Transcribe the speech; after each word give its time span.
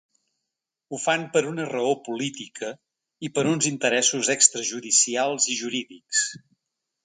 Ho 0.95 0.99
fan 1.03 1.25
per 1.35 1.43
una 1.49 1.65
raó 1.73 1.91
política 2.07 2.71
i 3.29 3.33
per 3.37 3.45
uns 3.53 3.69
interessos 3.73 4.33
extrajudicials 4.39 5.49
i 5.55 5.63
jurídics. 5.63 6.27